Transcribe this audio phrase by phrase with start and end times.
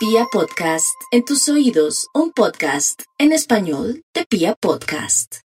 [0.00, 5.40] Pia Podcast, en tus oídos, un podcast en español de Pia Podcast.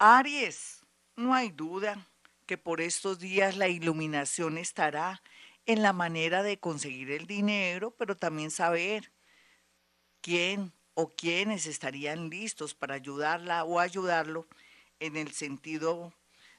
[0.00, 0.80] Aries,
[1.14, 2.08] no hay duda
[2.44, 5.22] que por estos días la iluminación estará
[5.64, 9.12] en la manera de conseguir el dinero, pero también saber
[10.20, 14.48] quién o quiénes estarían listos para ayudarla o ayudarlo
[14.98, 16.12] en el sentido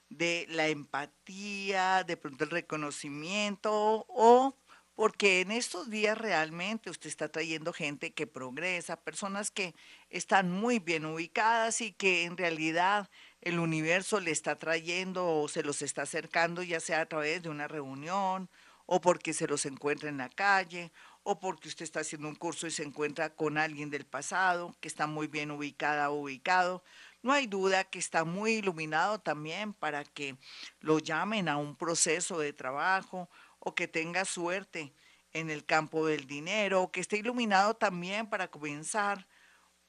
[0.08, 4.56] de la empatía, de pronto el reconocimiento o
[4.96, 9.76] porque en estos días realmente usted está trayendo gente que progresa, personas que
[10.10, 13.10] están muy bien ubicadas y que en realidad
[13.42, 17.50] el universo le está trayendo o se los está acercando, ya sea a través de
[17.50, 18.50] una reunión
[18.86, 20.92] o porque se los encuentra en la calle
[21.24, 24.88] o porque usted está haciendo un curso y se encuentra con alguien del pasado que
[24.88, 26.84] está muy bien ubicada o ubicado.
[27.24, 30.38] No hay duda que está muy iluminado también para que
[30.80, 33.28] lo llamen a un proceso de trabajo
[33.66, 34.94] o que tenga suerte
[35.34, 39.28] en el campo del dinero, o que esté iluminado también para comenzar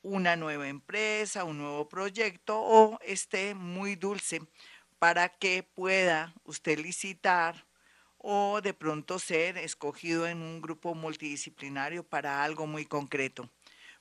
[0.00, 4.40] una nueva empresa, un nuevo proyecto, o esté muy dulce
[4.98, 7.66] para que pueda usted licitar
[8.16, 13.50] o de pronto ser escogido en un grupo multidisciplinario para algo muy concreto.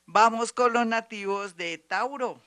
[0.06, 2.42] Vamos con los nativos de Tauro.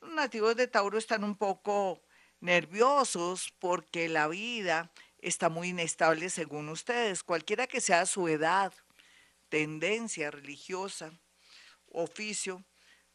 [0.00, 2.02] Los nativos de Tauro están un poco
[2.40, 4.90] nerviosos porque la vida
[5.24, 7.22] está muy inestable según ustedes.
[7.22, 8.72] Cualquiera que sea su edad,
[9.48, 11.12] tendencia religiosa,
[11.88, 12.64] oficio,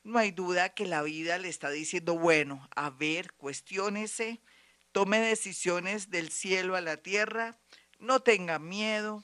[0.03, 4.41] no hay duda que la vida le está diciendo, bueno, a ver, cuestiónese,
[4.91, 7.59] tome decisiones del cielo a la tierra,
[7.99, 9.23] no tenga miedo,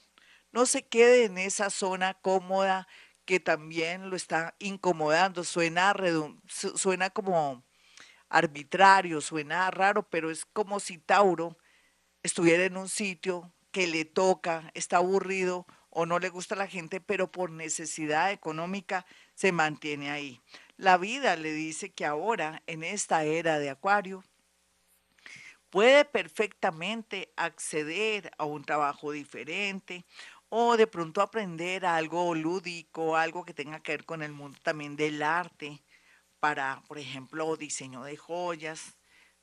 [0.52, 2.86] no se quede en esa zona cómoda
[3.24, 5.42] que también lo está incomodando.
[5.42, 5.92] Suena,
[6.46, 7.64] suena como
[8.28, 11.58] arbitrario, suena raro, pero es como si Tauro
[12.26, 16.66] estuviera en un sitio que le toca, está aburrido o no le gusta a la
[16.66, 20.40] gente, pero por necesidad económica se mantiene ahí.
[20.76, 24.24] La vida le dice que ahora, en esta era de Acuario,
[25.70, 30.04] puede perfectamente acceder a un trabajo diferente
[30.48, 34.96] o de pronto aprender algo lúdico, algo que tenga que ver con el mundo también
[34.96, 35.82] del arte,
[36.40, 38.96] para, por ejemplo, diseño de joyas,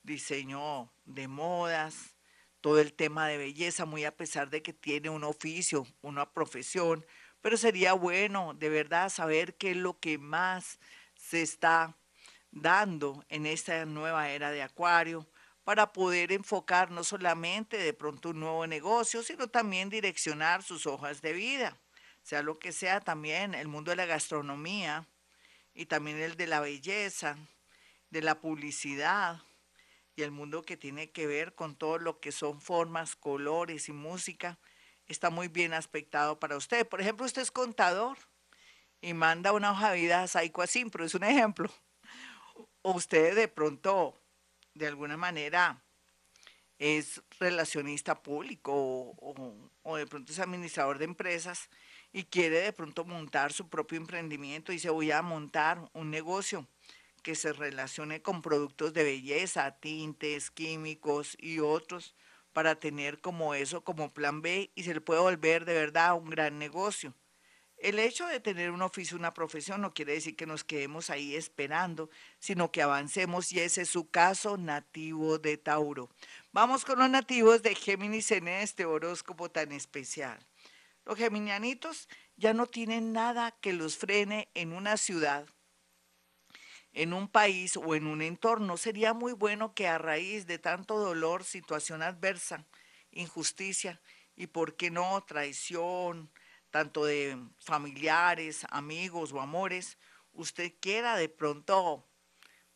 [0.04, 2.16] diseño de modas,
[2.63, 7.06] todo el tema de belleza, muy a pesar de que tiene un oficio, una profesión,
[7.41, 10.79] pero sería bueno de verdad saber qué es lo que más
[11.13, 11.97] se está
[12.51, 15.28] dando en esta nueva era de Acuario
[15.66, 21.22] para poder enfocar no solamente de pronto un nuevo negocio, sino también direccionar sus hojas
[21.22, 21.78] de vida,
[22.22, 25.06] sea lo que sea también el mundo de la gastronomía
[25.74, 27.38] y también el de la belleza,
[28.09, 29.41] de la publicidad,
[30.16, 33.94] y el mundo que tiene que ver con todo lo que son formas, colores y
[33.94, 34.59] música,
[35.07, 36.88] está muy bien aspectado para usted.
[36.88, 38.18] Por ejemplo, usted es contador
[39.01, 41.69] y manda una hoja de vida a Saiko Asim, pero es un ejemplo.
[42.81, 44.13] O usted de pronto,
[44.74, 45.84] de alguna manera,
[46.78, 51.69] es relacionista público o, o, de pronto es administrador de empresas
[52.12, 56.68] y quiere de pronto montar su propio emprendimiento y se voy a montar un negocio
[57.24, 62.14] que se relacione con productos de belleza, tintes, químicos y otros
[62.52, 66.30] para tener como eso como plan B y se le puede volver de verdad un
[66.30, 67.16] gran negocio.
[67.78, 71.36] El hecho de tener un oficio, una profesión, no quiere decir que nos quedemos ahí
[71.36, 76.10] esperando, sino que avancemos y ese es su caso nativo de Tauro.
[76.54, 80.40] Vamos con los nativos de Géminis en este horóscopo tan especial.
[81.06, 82.08] Los geminianitos
[82.38, 85.46] ya no tienen nada que los frene en una ciudad
[86.94, 88.78] en un país o en un entorno.
[88.78, 92.66] Sería muy bueno que a raíz de tanto dolor, situación adversa,
[93.12, 94.00] injusticia
[94.36, 96.31] y, por qué no, traición,
[96.70, 99.98] tanto de familiares, amigos o amores,
[100.31, 102.08] usted quiera de pronto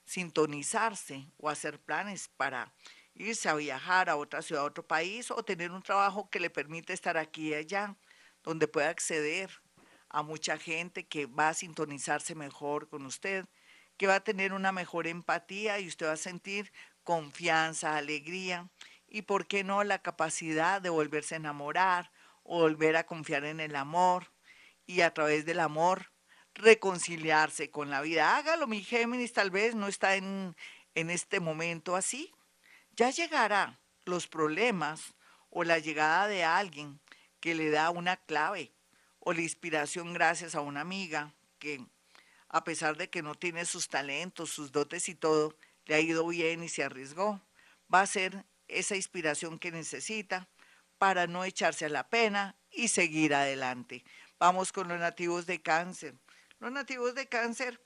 [0.05, 2.73] sintonizarse o hacer planes para
[3.13, 6.49] irse a viajar a otra ciudad, a otro país o tener un trabajo que le
[6.49, 7.97] permite estar aquí y allá,
[8.43, 9.49] donde pueda acceder
[10.09, 13.45] a mucha gente que va a sintonizarse mejor con usted
[13.97, 16.71] que va a tener una mejor empatía y usted va a sentir
[17.03, 18.69] confianza, alegría
[19.07, 22.11] y, ¿por qué no, la capacidad de volverse a enamorar
[22.43, 24.31] o volver a confiar en el amor
[24.85, 26.11] y a través del amor
[26.57, 28.35] reconciliarse con la vida.
[28.37, 30.55] Hágalo, mi Géminis, tal vez no está en,
[30.95, 32.33] en este momento así.
[32.95, 35.13] Ya llegará los problemas
[35.49, 36.99] o la llegada de alguien
[37.39, 38.73] que le da una clave
[39.19, 41.85] o la inspiración gracias a una amiga que
[42.49, 45.55] a pesar de que no tiene sus talentos, sus dotes y todo,
[45.85, 47.41] le ha ido bien y se arriesgó.
[47.93, 50.49] Va a ser esa inspiración que necesita
[50.97, 54.03] para no echarse a la pena y seguir adelante.
[54.39, 56.15] Vamos con los nativos de cáncer.
[56.59, 57.79] Los nativos de cáncer,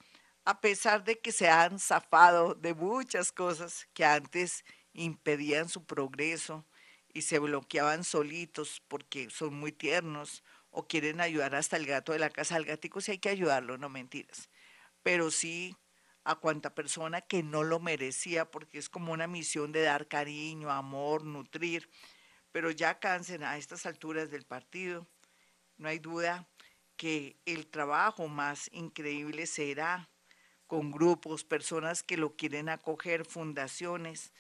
[0.46, 6.66] a pesar de que se han zafado de muchas cosas que antes impedían su progreso
[7.14, 12.20] y se bloqueaban solitos porque son muy tiernos o quieren ayudar hasta el gato de
[12.20, 12.56] la casa.
[12.56, 14.50] Al gatico sí hay que ayudarlo, no mentiras.
[15.04, 15.76] Pero sí
[16.24, 20.70] a cuanta persona que no lo merecía, porque es como una misión de dar cariño,
[20.70, 21.90] amor, nutrir.
[22.52, 25.08] Pero ya cansen a estas alturas del partido,
[25.78, 26.48] no hay duda
[26.96, 30.10] que el trabajo más increíble será
[30.68, 34.32] con grupos, personas que lo quieren acoger, fundaciones.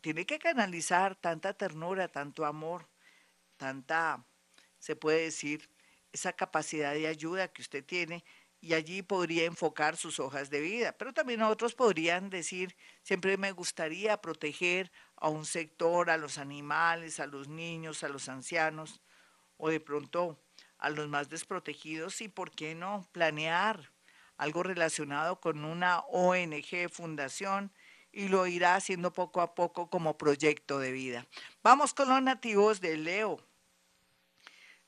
[0.00, 2.88] Tiene que canalizar tanta ternura, tanto amor,
[3.56, 4.26] tanta,
[4.78, 5.70] se puede decir,
[6.12, 8.24] esa capacidad de ayuda que usted tiene
[8.64, 10.92] y allí podría enfocar sus hojas de vida.
[10.96, 17.20] Pero también otros podrían decir, siempre me gustaría proteger a un sector, a los animales,
[17.20, 19.02] a los niños, a los ancianos,
[19.58, 20.40] o de pronto
[20.78, 23.92] a los más desprotegidos y, ¿por qué no?, planear
[24.38, 27.70] algo relacionado con una ONG, fundación,
[28.12, 31.26] y lo irá haciendo poco a poco como proyecto de vida.
[31.62, 33.40] Vamos con los nativos de Leo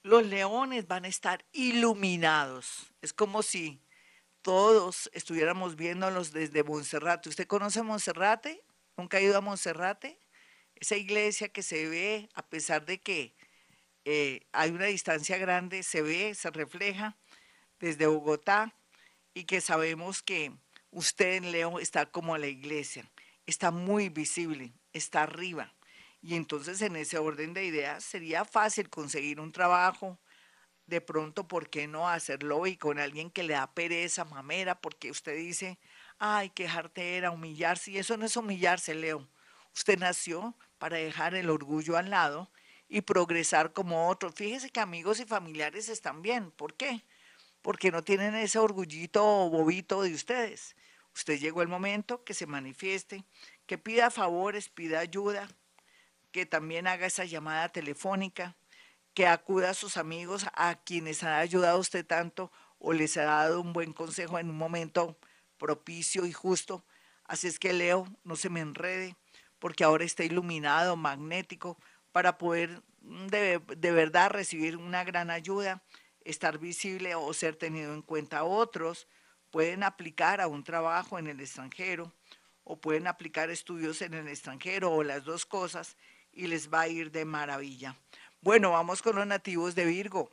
[0.06, 2.92] los leones van a estar iluminados.
[3.02, 3.82] Es como si
[4.40, 7.28] todos estuviéramos viéndolos desde Monserrate.
[7.28, 8.62] ¿Usted conoce Monserrate?
[8.96, 10.20] ¿Nunca ha ido a Monserrate?
[10.76, 13.34] Esa iglesia que se ve, a pesar de que
[14.04, 17.16] eh, hay una distancia grande, se ve, se refleja
[17.80, 18.76] desde Bogotá
[19.34, 20.52] y que sabemos que
[20.92, 23.10] usted en León está como la iglesia,
[23.44, 25.74] está muy visible, está arriba.
[26.26, 30.18] Y entonces en ese orden de ideas sería fácil conseguir un trabajo,
[30.84, 34.80] de pronto, ¿por qué no hacerlo y con alguien que le da pereza, mamera?
[34.80, 35.78] Porque usted dice,
[36.18, 37.92] ay, qué jartera, humillarse.
[37.92, 39.24] Y eso no es humillarse, Leo.
[39.72, 42.50] Usted nació para dejar el orgullo al lado
[42.88, 44.32] y progresar como otro.
[44.32, 46.50] Fíjese que amigos y familiares están bien.
[46.50, 47.04] ¿Por qué?
[47.62, 50.74] Porque no tienen ese orgullito bobito de ustedes.
[51.14, 53.24] Usted llegó el momento que se manifieste,
[53.66, 55.48] que pida favores, pida ayuda,
[56.36, 58.58] que también haga esa llamada telefónica,
[59.14, 63.62] que acuda a sus amigos, a quienes ha ayudado usted tanto o les ha dado
[63.62, 65.18] un buen consejo en un momento
[65.56, 66.84] propicio y justo.
[67.24, 69.16] Así es que Leo, no se me enrede,
[69.58, 71.78] porque ahora está iluminado, magnético,
[72.12, 75.82] para poder mm, de, de verdad recibir una gran ayuda,
[76.20, 78.44] estar visible o ser tenido en cuenta.
[78.44, 79.08] Otros
[79.50, 82.12] pueden aplicar a un trabajo en el extranjero
[82.62, 85.96] o pueden aplicar estudios en el extranjero o las dos cosas
[86.36, 87.96] y les va a ir de maravilla.
[88.42, 90.30] Bueno, vamos con los nativos de Virgo.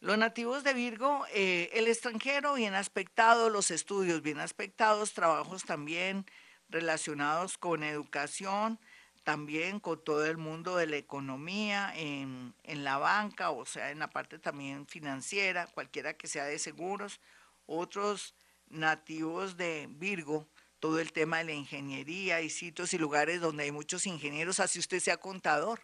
[0.00, 6.24] Los nativos de Virgo, eh, el extranjero bien aspectado, los estudios bien aspectados, trabajos también
[6.68, 8.80] relacionados con educación,
[9.22, 13.98] también con todo el mundo de la economía, en, en la banca, o sea, en
[13.98, 17.20] la parte también financiera, cualquiera que sea de seguros.
[17.66, 18.34] Otros
[18.68, 20.48] nativos de Virgo,
[20.82, 24.80] todo el tema de la ingeniería y sitios y lugares donde hay muchos ingenieros, así
[24.80, 25.78] usted sea contador.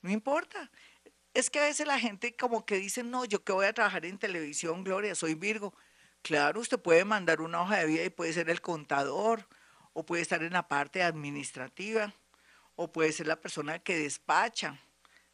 [0.00, 0.70] No importa.
[1.34, 4.06] Es que a veces la gente como que dice, no, yo que voy a trabajar
[4.06, 5.74] en televisión, Gloria, soy Virgo.
[6.22, 9.46] Claro, usted puede mandar una hoja de vida y puede ser el contador,
[9.92, 12.14] o puede estar en la parte administrativa,
[12.74, 14.80] o puede ser la persona que despacha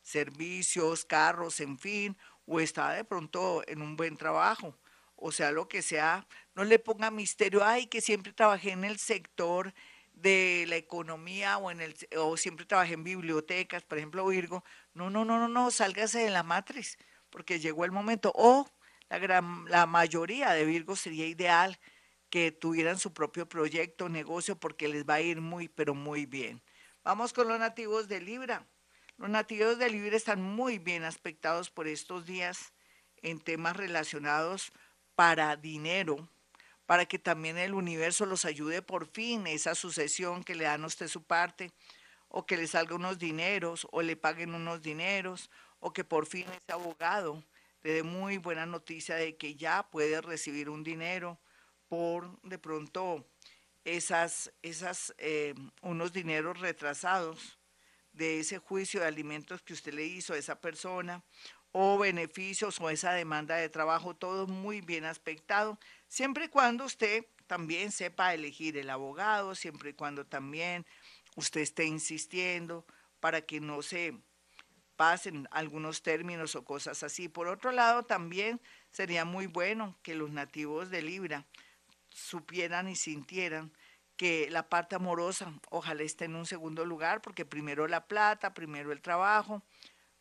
[0.03, 2.17] servicios, carros, en fin,
[2.47, 4.77] o está de pronto en un buen trabajo
[5.21, 8.99] o sea, lo que sea, no le ponga misterio, ay, que siempre trabajé en el
[8.99, 9.75] sector
[10.13, 14.65] de la economía o en el o siempre trabajé en bibliotecas, por ejemplo, Virgo.
[14.95, 16.99] No, no, no, no, no, sálgase de la matriz,
[17.31, 18.33] porque llegó el momento.
[18.35, 18.69] O
[19.09, 21.79] la gran la mayoría de Virgo sería ideal
[22.31, 26.63] que tuvieran su propio proyecto, negocio, porque les va a ir muy, pero muy bien.
[27.05, 28.67] Vamos con los nativos de Libra.
[29.17, 32.73] Los nativos de Libra están muy bien aspectados por estos días
[33.23, 34.73] en temas relacionados
[35.19, 36.29] para dinero,
[36.87, 40.87] para que también el universo los ayude por fin, esa sucesión que le dan a
[40.87, 41.73] usted su parte,
[42.29, 46.47] o que le salga unos dineros, o le paguen unos dineros, o que por fin
[46.51, 47.43] ese abogado
[47.83, 51.37] le dé muy buena noticia de que ya puede recibir un dinero
[51.89, 53.27] por de pronto
[53.85, 57.59] esas, esas eh, unos dineros retrasados
[58.13, 61.25] de ese juicio de alimentos que usted le hizo a esa persona,
[61.73, 67.27] o beneficios o esa demanda de trabajo, todo muy bien aspectado, siempre y cuando usted
[67.47, 70.87] también sepa elegir el abogado, siempre y cuando también
[71.37, 72.85] usted esté insistiendo
[73.21, 74.15] para que no se
[74.97, 77.29] pasen algunos términos o cosas así.
[77.29, 78.61] Por otro lado, también
[78.91, 81.47] sería muy bueno que los nativos de Libra
[82.11, 83.73] supieran y sintieran
[84.17, 88.91] que la parte amorosa ojalá esté en un segundo lugar, porque primero la plata, primero
[88.91, 89.63] el trabajo,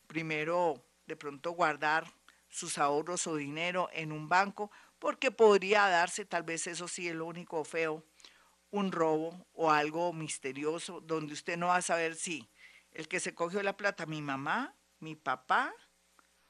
[0.06, 2.06] primero de pronto guardar
[2.48, 7.14] sus ahorros o dinero en un banco, porque podría darse, tal vez eso sí es
[7.14, 8.04] lo único feo,
[8.70, 12.48] un robo o algo misterioso donde usted no va a saber si
[12.92, 15.72] el que se cogió la plata, mi mamá, mi papá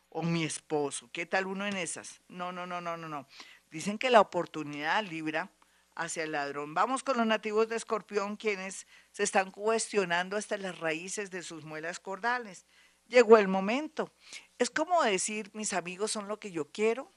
[0.08, 1.08] o mi esposo.
[1.12, 2.20] ¿Qué tal uno en esas?
[2.28, 3.28] No, no, no, no, no, no.
[3.70, 5.50] Dicen que la oportunidad libra
[5.94, 6.74] hacia el ladrón.
[6.74, 11.64] Vamos con los nativos de Escorpión, quienes se están cuestionando hasta las raíces de sus
[11.64, 12.66] muelas cordales.
[13.08, 14.12] Llegó el momento.
[14.58, 17.12] Es como decir, mis amigos son lo que yo quiero,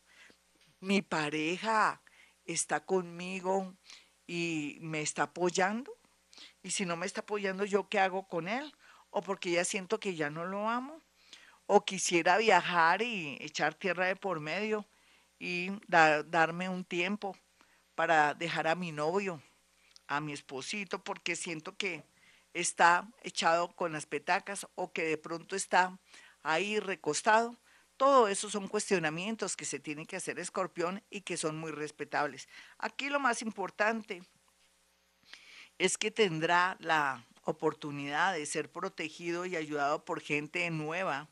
[0.79, 2.01] mi pareja
[2.45, 3.75] está conmigo
[4.25, 5.93] y me está apoyando.
[6.63, 8.74] Y si no me está apoyando, ¿yo qué hago con él?
[9.10, 11.01] O porque ya siento que ya no lo amo.
[11.65, 14.88] O quisiera viajar y echar tierra de por medio
[15.39, 17.36] y darme un tiempo
[17.95, 19.41] para dejar a mi novio,
[20.07, 22.03] a mi esposito, porque siento que
[22.53, 26.00] está echado con las petacas o que de pronto está
[26.43, 27.58] ahí recostado.
[27.98, 32.48] Todo eso son cuestionamientos que se tiene que hacer escorpión y que son muy respetables.
[32.79, 34.24] Aquí lo más importante
[35.77, 41.29] es que tendrá la oportunidad de ser protegido y ayudado por gente nueva,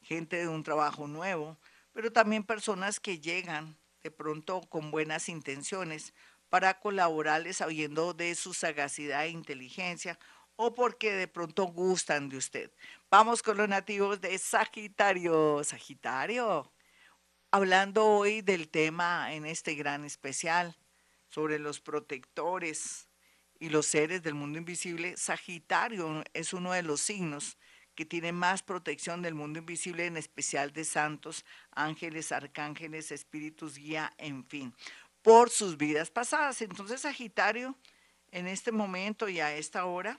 [0.00, 1.58] gente de un trabajo nuevo,
[1.92, 6.14] pero también personas que llegan de pronto con buenas intenciones
[6.48, 10.18] para colaborarles sabiendo de su sagacidad e inteligencia
[10.56, 12.70] o porque de pronto gustan de usted.
[13.10, 15.62] Vamos con los nativos de Sagitario.
[15.64, 16.72] Sagitario,
[17.50, 20.76] hablando hoy del tema en este gran especial
[21.28, 23.08] sobre los protectores
[23.58, 27.56] y los seres del mundo invisible, Sagitario es uno de los signos
[27.94, 34.12] que tiene más protección del mundo invisible, en especial de santos, ángeles, arcángeles, espíritus guía,
[34.18, 34.74] en fin,
[35.20, 36.62] por sus vidas pasadas.
[36.62, 37.76] Entonces, Sagitario,
[38.30, 40.18] en este momento y a esta hora,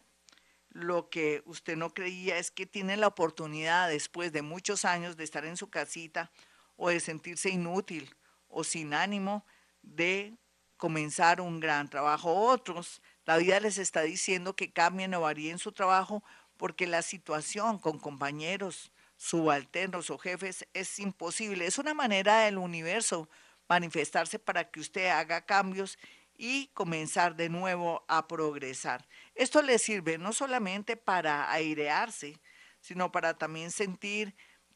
[0.74, 5.24] lo que usted no creía es que tiene la oportunidad, después de muchos años de
[5.24, 6.32] estar en su casita
[6.76, 8.16] o de sentirse inútil
[8.50, 9.46] o sin ánimo,
[9.84, 10.36] de
[10.78, 12.34] comenzar un gran trabajo.
[12.34, 16.24] Otros, la vida les está diciendo que cambien o varíen su trabajo
[16.58, 21.68] porque la situación con compañeros subalternos o jefes es imposible.
[21.68, 23.30] Es una manera del universo
[23.70, 25.98] manifestarse para que usted haga cambios
[26.36, 29.08] y comenzar de nuevo a progresar.
[29.36, 32.40] Esto le sirve no solamente para airearse,
[32.82, 34.36] sino para también sentir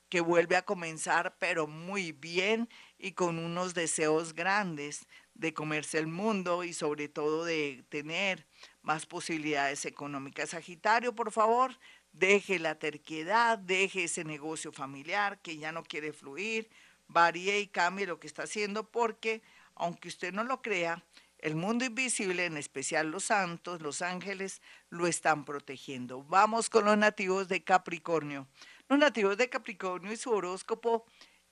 [0.09, 6.07] que vuelve a comenzar, pero muy bien y con unos deseos grandes de comerse el
[6.07, 8.47] mundo y sobre todo de tener
[8.81, 10.51] más posibilidades económicas.
[10.51, 11.77] Sagitario, por favor,
[12.13, 16.69] deje la terquedad, deje ese negocio familiar que ya no quiere fluir,
[17.07, 19.41] varíe y cambie lo que está haciendo porque,
[19.75, 21.03] aunque usted no lo crea,
[21.39, 26.23] el mundo invisible, en especial los santos, los ángeles, lo están protegiendo.
[26.23, 28.47] Vamos con los nativos de Capricornio.
[28.89, 31.05] Los nativos de Capricornio y su horóscopo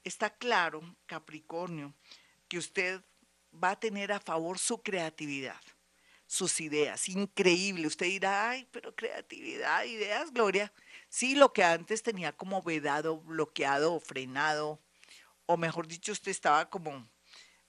[0.03, 1.93] está claro, Capricornio,
[2.47, 3.01] que usted
[3.53, 5.61] va a tener a favor su creatividad
[6.27, 7.07] sus ideas.
[7.09, 7.87] Increíble.
[7.87, 10.71] Usted dirá, ay, pero creatividad, ideas, Gloria.
[11.09, 14.81] Sí, lo que antes tenía como vedado, bloqueado frenado,
[15.45, 17.07] o mejor dicho, usted estaba como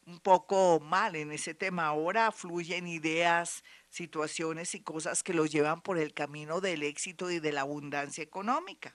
[0.07, 1.87] un poco mal en ese tema.
[1.87, 7.41] Ahora fluyen ideas, situaciones y cosas que lo llevan por el camino del éxito y
[7.41, 8.95] de la abundancia económica.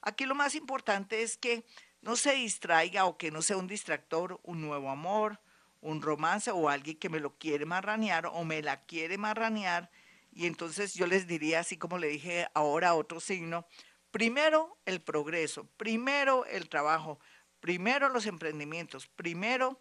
[0.00, 1.66] Aquí lo más importante es que
[2.00, 5.40] no se distraiga o que no sea un distractor, un nuevo amor,
[5.80, 9.90] un romance o alguien que me lo quiere marranear o me la quiere marranear.
[10.32, 13.66] Y entonces yo les diría, así como le dije ahora otro signo,
[14.10, 17.18] primero el progreso, primero el trabajo,
[17.60, 19.80] primero los emprendimientos, primero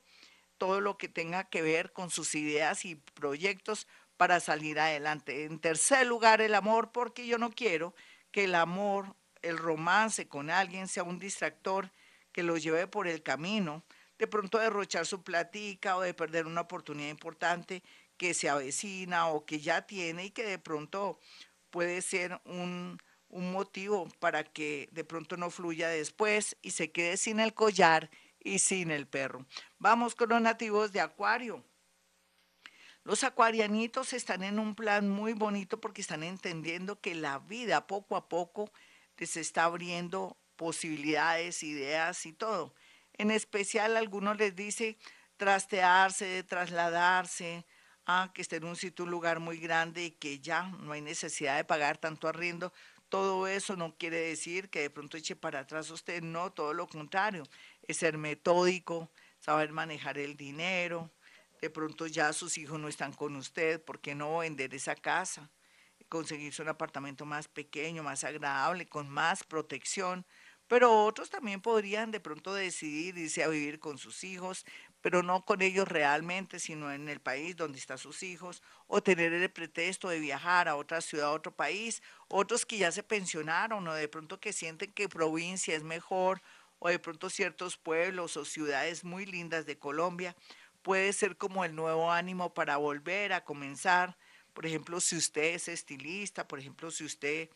[0.58, 5.46] todo lo que tenga que ver con sus ideas y proyectos para salir adelante.
[5.46, 7.94] En tercer lugar, el amor, porque yo no quiero
[8.32, 11.92] que el amor, el romance con alguien sea un distractor
[12.32, 13.84] que lo lleve por el camino
[14.18, 17.84] de pronto derrochar su platica o de perder una oportunidad importante
[18.18, 21.20] que se avecina o que ya tiene y que de pronto
[21.70, 22.98] puede ser un,
[23.30, 28.10] un motivo para que de pronto no fluya después y se quede sin el collar
[28.46, 29.46] y sin el perro.
[29.80, 31.66] Vamos con los nativos de Acuario.
[33.04, 38.16] Los acuarianitos están en un plan muy bonito porque están entendiendo que la vida poco
[38.16, 38.72] a poco
[39.18, 42.74] les está abriendo posibilidades, ideas y todo.
[43.14, 44.98] En especial, algunos les dice
[45.38, 47.66] trastearse, trasladarse,
[48.06, 51.02] a que esté en un sitio, un lugar muy grande y que ya no hay
[51.02, 52.72] necesidad de pagar tanto arriendo.
[53.10, 56.88] Todo eso no quiere decir que de pronto eche para atrás usted, no, todo lo
[56.88, 57.44] contrario,
[57.94, 61.12] ser metódico, saber manejar el dinero.
[61.62, 65.52] De pronto ya sus hijos no están con usted, ¿por qué no vender esa casa?
[66.10, 70.26] Conseguirse un apartamento más pequeño, más agradable, con más protección
[70.68, 74.66] Pero otros también podrían de pronto decidir irse a vivir con sus hijos,
[75.02, 79.32] pero no con ellos realmente, sino en el país donde están sus hijos, o tener
[79.34, 83.88] el pretexto de viajar a otra ciudad, a otro país, otros que ya se pensionaron
[83.88, 86.42] o de pronto que sienten que provincia es mejor,
[86.86, 90.36] o de pronto ciertos pueblos o ciudades muy lindas de Colombia,
[90.84, 94.16] puede ser como el nuevo ánimo para volver a comenzar.
[94.54, 97.50] Por ejemplo, si usted es estilista, por ejemplo, si usted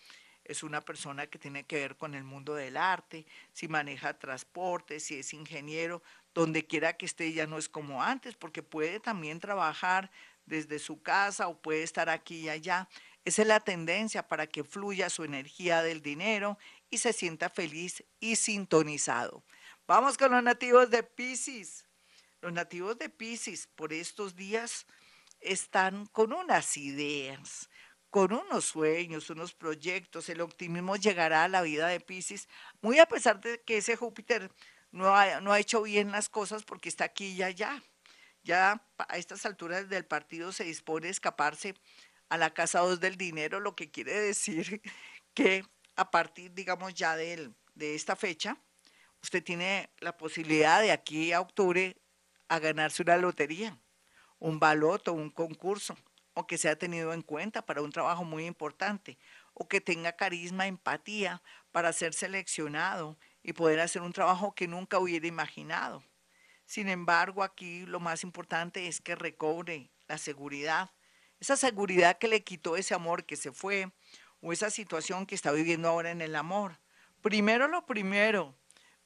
[0.45, 4.99] es una persona que tiene que ver con el mundo del arte, si maneja transporte,
[4.99, 6.01] si es ingeniero,
[6.33, 10.09] donde quiera que esté ya no es como antes, porque puede también trabajar
[10.47, 12.89] desde su casa o puede estar aquí y allá.
[13.25, 16.57] Esa es la tendencia para que fluya su energía del dinero
[16.89, 19.43] y se sienta feliz y sintonizado.
[19.87, 21.85] Vamos con los nativos de Pisces.
[22.41, 24.85] Los nativos de Pisces por estos días
[25.39, 27.69] están con unas ideas,
[28.09, 32.47] con unos sueños, unos proyectos, el optimismo llegará a la vida de Pisces,
[32.81, 34.51] muy a pesar de que ese Júpiter
[34.91, 37.83] no ha, no ha hecho bien las cosas porque está aquí y allá.
[38.43, 41.75] Ya a estas alturas del partido se dispone a escaparse
[42.29, 44.81] a la casa 2 del dinero, lo que quiere decir
[45.33, 45.65] que
[45.99, 48.57] a partir, digamos, ya de, de esta fecha,
[49.21, 51.97] usted tiene la posibilidad de aquí a octubre
[52.47, 53.77] a ganarse una lotería,
[54.39, 55.97] un baloto, un concurso
[56.35, 59.17] o que sea tenido en cuenta para un trabajo muy importante,
[59.53, 61.41] o que tenga carisma, empatía
[61.73, 66.01] para ser seleccionado y poder hacer un trabajo que nunca hubiera imaginado.
[66.65, 70.91] Sin embargo, aquí lo más importante es que recobre la seguridad,
[71.41, 73.91] esa seguridad que le quitó ese amor que se fue
[74.41, 76.79] o esa situación que está viviendo ahora en el amor.
[77.21, 78.55] Primero lo primero,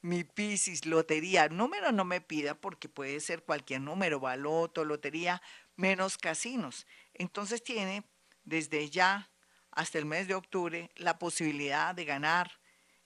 [0.00, 5.42] mi Piscis, lotería, número no me pida porque puede ser cualquier número, baloto, lotería,
[5.76, 6.86] menos casinos.
[7.14, 8.04] Entonces tiene
[8.44, 9.30] desde ya
[9.70, 12.52] hasta el mes de octubre la posibilidad de ganar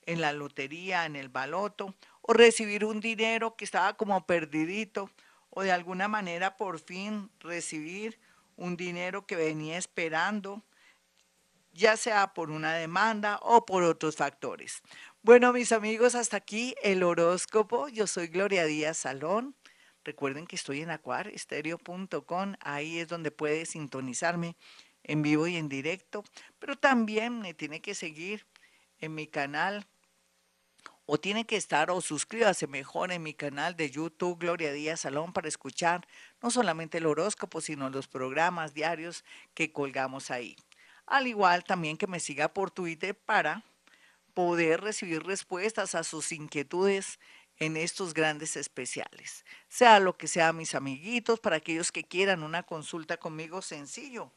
[0.07, 5.11] en la lotería, en el baloto, o recibir un dinero que estaba como perdidito,
[5.51, 8.19] o de alguna manera por fin recibir
[8.57, 10.63] un dinero que venía esperando,
[11.79, 14.83] ya sea por una demanda o por otros factores.
[15.23, 17.89] Bueno, mis amigos, hasta aquí el horóscopo.
[17.89, 19.55] Yo soy Gloria Díaz Salón.
[20.05, 24.57] Recuerden que estoy en acuarestereo.com, ahí es donde puede sintonizarme
[25.05, 26.25] en vivo y en directo,
[26.59, 28.47] pero también me tiene que seguir
[28.99, 29.87] en mi canal
[31.07, 35.33] o tiene que estar o suscríbase mejor en mi canal de YouTube Gloria Díaz Salón
[35.33, 36.07] para escuchar
[36.43, 40.57] no solamente el horóscopo, sino los programas diarios que colgamos ahí.
[41.09, 43.65] Al igual también que me siga por Twitter para
[44.35, 47.19] poder recibir respuestas a sus inquietudes
[47.57, 49.47] en estos grandes especiales.
[49.69, 54.35] Sea lo que sea, mis amiguitos, para aquellos que quieran una consulta conmigo sencillo,